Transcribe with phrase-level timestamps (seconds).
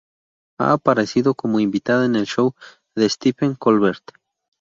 [0.59, 2.55] Ha aparecido como invitada en el Show
[2.95, 4.03] de Stephen Colbert.